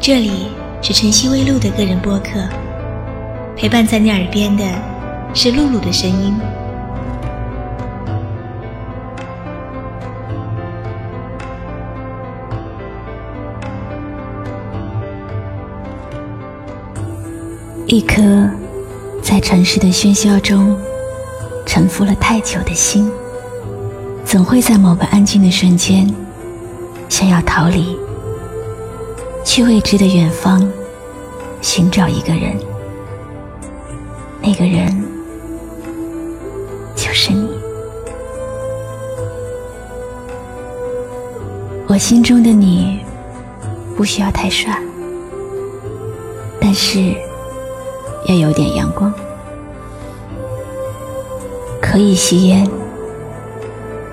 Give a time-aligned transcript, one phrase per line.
[0.00, 0.46] 这里
[0.80, 2.40] 是晨曦微露的个人播客，
[3.56, 4.64] 陪伴在你耳边的
[5.34, 6.34] 是露露的声音。
[17.86, 18.22] 一颗
[19.20, 20.78] 在城市的喧嚣中
[21.66, 23.10] 沉浮了太久的心，
[24.24, 26.08] 总会在某个安静的瞬间，
[27.08, 27.98] 想要逃离。
[29.48, 30.70] 去未知的远方
[31.62, 32.54] 寻找一个人，
[34.42, 34.86] 那个人
[36.94, 37.48] 就是你。
[41.86, 43.00] 我心中的你
[43.96, 44.78] 不需要太帅，
[46.60, 47.14] 但是
[48.26, 49.10] 要有点阳光，
[51.80, 52.68] 可以吸烟，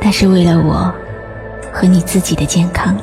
[0.00, 0.94] 但是为了我
[1.72, 2.96] 和你自己的健康。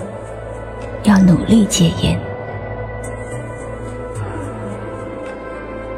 [1.03, 2.19] 要努力戒烟。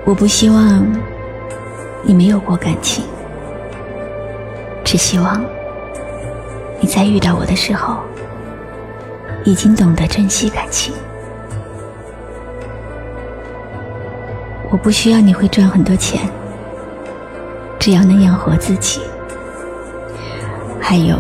[0.04, 0.86] 我不希望
[2.04, 3.04] 你没有过感情，
[4.84, 5.44] 只希望
[6.80, 7.98] 你在遇到我的时候，
[9.44, 10.94] 已经懂得珍惜感情。
[14.70, 16.30] 我不需要你会赚很多钱，
[17.80, 19.02] 只要能养活自己，
[20.80, 21.18] 还有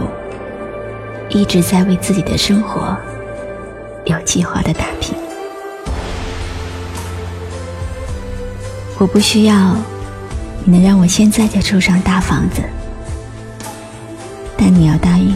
[1.29, 2.95] 一直在为自己的生活。
[4.05, 5.15] 有计划的打拼。
[8.97, 9.75] 我不需要
[10.63, 12.61] 你能让我现在就住上大房子，
[14.57, 15.35] 但你要答应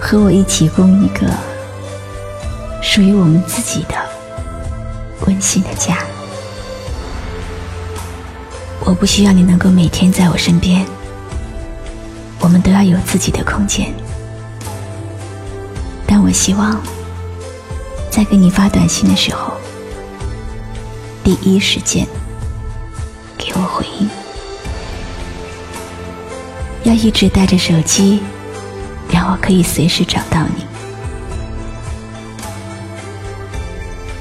[0.00, 1.26] 和我一起供一个
[2.82, 3.94] 属于我们自己的
[5.26, 5.98] 温馨的家。
[8.80, 10.84] 我不需要你能够每天在我身边，
[12.40, 13.92] 我们都要有自己的空间，
[16.06, 16.80] 但我希望。
[18.10, 19.52] 在给你发短信的时候，
[21.22, 22.06] 第一时间
[23.36, 24.08] 给我回应。
[26.84, 28.22] 要一直带着手机，
[29.10, 30.64] 让我可以随时找到你。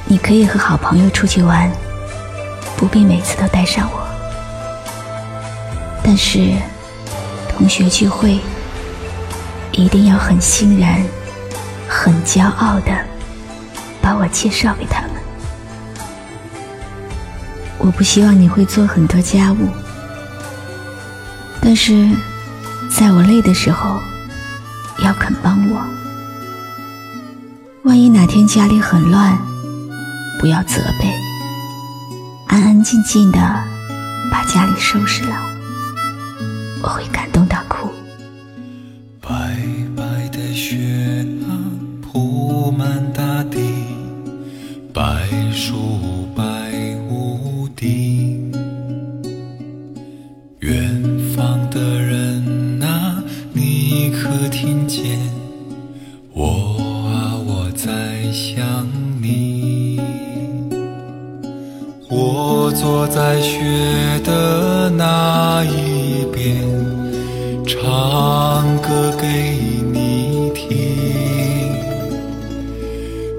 [0.05, 1.71] 你可以和好朋友出去玩，
[2.75, 3.99] 不必每次都带上我。
[6.03, 6.53] 但是，
[7.49, 8.39] 同学聚会
[9.71, 11.03] 一定要很欣然、
[11.89, 13.16] 很骄傲的。
[14.07, 15.11] 把我介绍给他们。
[17.77, 19.67] 我不希望你会做很多家务，
[21.61, 22.09] 但是
[22.89, 23.99] 在我累的时候，
[25.03, 25.81] 要肯帮我。
[27.83, 29.37] 万一哪天家里很乱，
[30.39, 31.13] 不要责备，
[32.47, 33.37] 安安静静的
[34.31, 35.35] 把家里收拾了，
[36.81, 37.61] 我会感动到
[54.77, 55.17] 听见？
[56.33, 56.77] 我
[57.07, 58.87] 啊，我在想
[59.19, 59.99] 你。
[62.09, 63.59] 我坐在雪
[64.23, 66.61] 的那一边，
[67.65, 69.57] 唱歌给
[69.91, 70.77] 你听，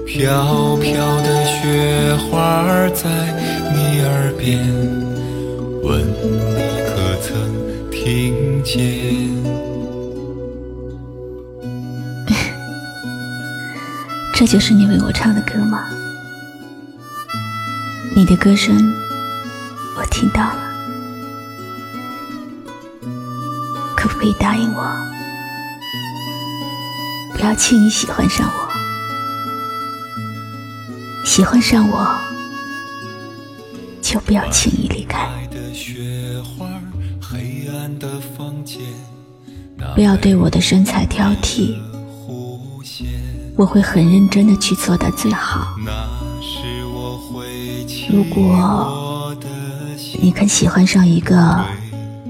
[0.05, 1.39] 飘飘的。
[1.59, 3.09] 雪花在
[3.73, 4.57] 你耳边
[5.83, 6.55] 问你
[6.87, 7.29] 可曾
[7.91, 8.79] 听见？
[14.39, 15.83] 这就是你为我唱的歌吗？
[18.15, 18.73] 你的歌声
[19.97, 20.55] 我听到了，
[23.97, 24.89] 可不可以答应我，
[27.33, 28.69] 不要轻易喜欢上我？
[31.25, 32.07] 喜欢上我，
[34.01, 35.27] 就不要轻易离开。
[39.95, 41.75] 不要对我的身材挑剔，
[43.59, 45.75] 我会很认真的去做到最好。
[48.09, 49.35] 如果
[50.21, 51.59] 你肯喜欢上一个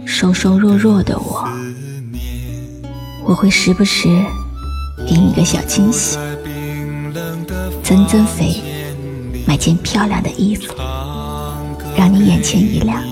[0.08, 1.48] 瘦瘦弱弱的我，
[3.24, 4.08] 我会时不时
[5.08, 6.18] 给你个小惊喜，
[7.84, 8.60] 增增肥。
[9.46, 10.74] 买件漂亮的衣服，
[11.96, 13.04] 让你眼前一亮。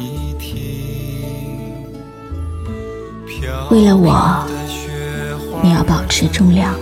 [3.69, 4.43] 为了我，
[5.61, 6.73] 你要保持重量，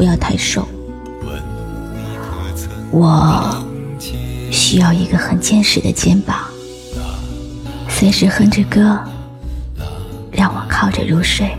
[0.00, 0.66] 不要太瘦。
[2.90, 3.62] 我
[4.50, 6.38] 需要一个很坚实的肩膀，
[7.86, 8.98] 随时哼着歌，
[10.32, 11.54] 让我靠着入睡。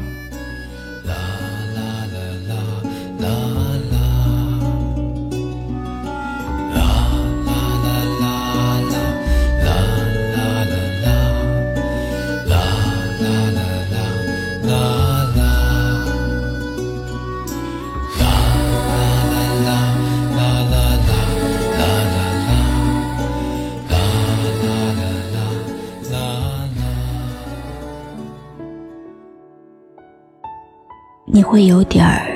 [31.33, 32.27] 你会有点儿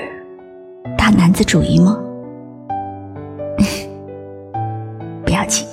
[0.98, 2.00] 大男子主义吗？
[5.26, 5.68] 不要紧，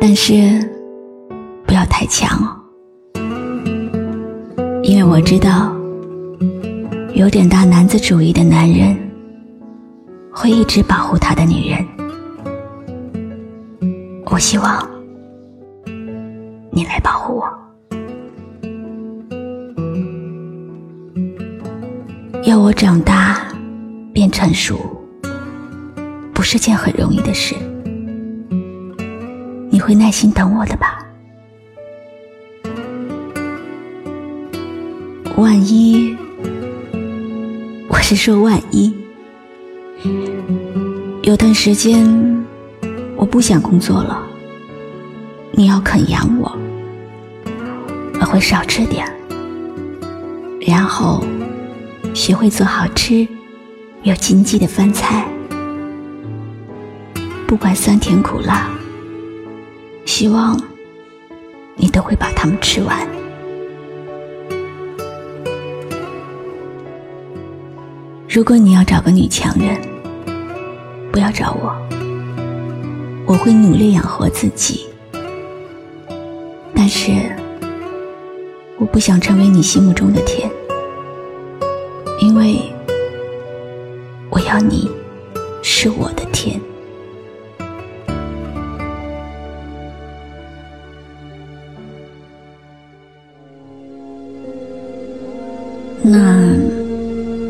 [0.00, 0.34] 但是
[1.64, 2.56] 不要太强哦，
[4.82, 5.72] 因为我知道，
[7.14, 8.98] 有点大男子主义的男人
[10.32, 11.86] 会一直保护他的女人。
[14.26, 14.84] 我希望
[16.72, 17.61] 你来保护我。
[22.44, 23.46] 要我长大
[24.12, 24.76] 变成熟，
[26.34, 27.54] 不是件很容易的事。
[29.70, 30.98] 你会耐心等我的吧？
[35.36, 36.16] 万一，
[37.88, 38.92] 我是说万一，
[41.22, 42.44] 有段时间
[43.16, 44.20] 我不想工作了，
[45.52, 46.50] 你要肯养我，
[48.20, 49.06] 我会少吃点，
[50.66, 51.24] 然后。
[52.14, 53.26] 学会做好吃、
[54.02, 55.26] 有经济的饭菜，
[57.46, 58.70] 不管酸甜苦辣，
[60.04, 60.60] 希望
[61.74, 63.08] 你都会把它们吃完。
[68.28, 69.80] 如果你要找个女强人，
[71.10, 71.74] 不要找我，
[73.26, 74.86] 我会努力养活自己。
[76.74, 77.10] 但是，
[78.78, 80.50] 我不想成为你心目中的甜。
[82.22, 82.62] 因为
[84.30, 84.88] 我要你
[85.60, 86.60] 是我的天。
[96.00, 96.54] 那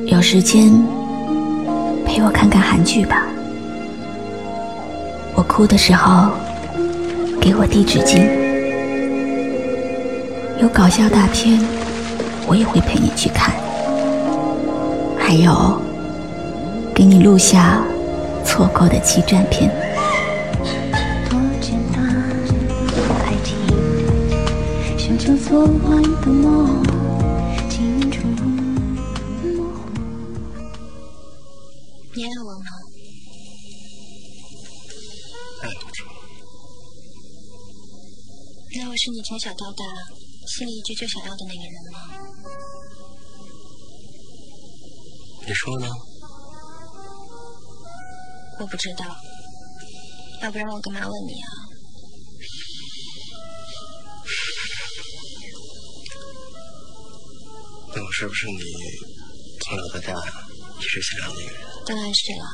[0.06, 0.72] 有时间
[2.06, 3.26] 陪我看看韩剧吧。
[5.34, 6.30] 我哭的时候
[7.38, 8.26] 给我递纸巾。
[10.62, 11.60] 有搞笑大片，
[12.46, 13.61] 我也会陪你去看。
[15.32, 15.80] 还有，
[16.94, 17.82] 给你录下
[18.44, 19.70] 错过的激战片。
[32.14, 32.68] 你爱我吗？
[35.62, 36.04] 爱不着。
[38.76, 39.82] 那我是你从小到大
[40.46, 41.98] 心里一直最想要的那个人吗？
[45.46, 45.88] 你说呢？
[48.60, 49.04] 我不知道，
[50.42, 51.48] 要不然我干嘛问你啊？
[57.94, 58.62] 那我是不是你
[59.60, 60.14] 从小到大
[60.80, 61.60] 一直想要的那个人？
[61.86, 62.44] 当然是了。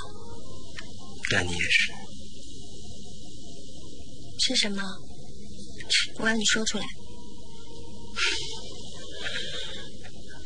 [1.30, 1.92] 那你也是。
[4.40, 4.82] 是什么？
[6.18, 6.86] 我让你说出来。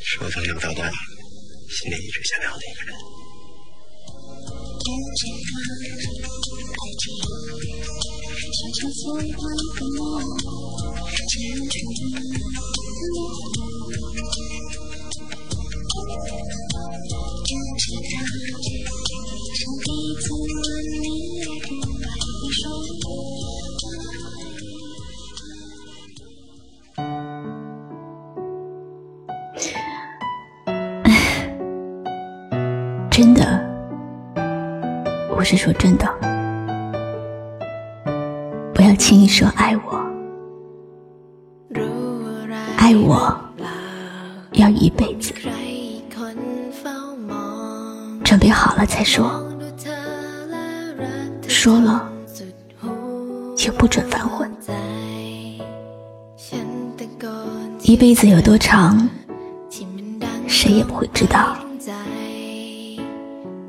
[0.05, 0.91] 是我从小到大。
[1.73, 2.93] 心里一直想要的一个人。
[35.43, 36.07] 我是说真的，
[38.73, 40.01] 不要轻易说爱我，
[42.77, 43.37] 爱我
[44.53, 45.35] 要一辈子，
[48.23, 49.45] 准备好了再说，
[51.49, 52.09] 说了
[53.57, 54.47] 就不准反悔。
[57.83, 59.09] 一辈子有多长，
[60.47, 61.57] 谁也不会知道。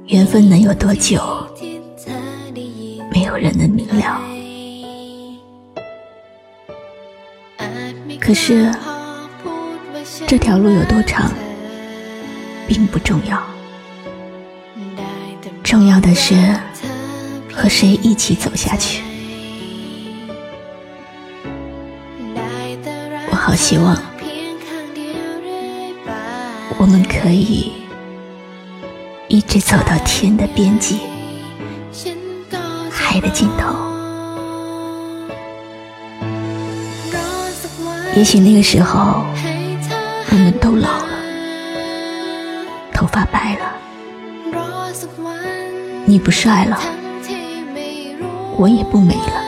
[0.06, 1.20] 缘分能有多久？
[3.34, 4.22] 没有人能明了。
[8.20, 8.72] 可是，
[10.28, 11.32] 这条路有多长，
[12.68, 13.42] 并不重要。
[15.64, 16.36] 重要的是
[17.52, 19.02] 和谁一起走下去。
[23.32, 24.00] 我好希望，
[26.78, 27.72] 我们可以。
[29.28, 31.00] 一直走到天的边际，
[33.14, 33.76] 爱的尽头。
[38.16, 39.24] 也许那个时候，
[40.32, 41.10] 我们都老了。
[42.92, 43.72] 头发白了。
[46.06, 46.82] 你不帅了。
[48.58, 49.44] 我也不美了。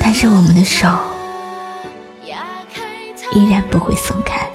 [0.00, 0.88] 但是我们的手。
[3.34, 4.50] 依然不会松开。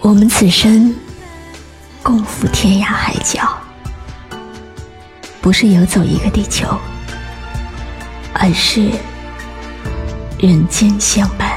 [0.00, 0.94] 我们此生。
[2.12, 3.40] 共赴天涯海角，
[5.40, 6.68] 不是游走一个地球，
[8.34, 8.90] 而是
[10.38, 11.51] 人间相伴。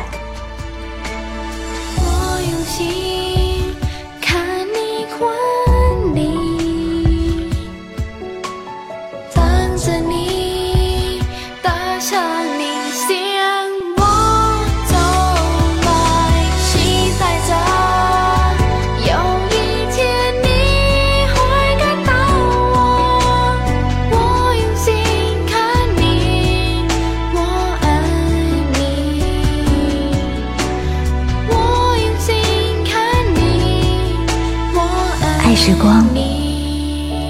[35.67, 36.05] 时光。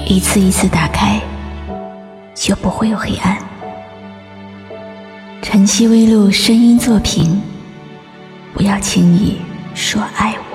[0.06, 1.18] 一次一次打开，
[2.34, 3.38] 就不会有黑暗。
[5.40, 7.40] 晨曦微露声音作品，
[8.52, 9.38] 不要轻易
[9.74, 10.45] 说爱我。